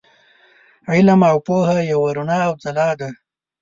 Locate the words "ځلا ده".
2.63-3.09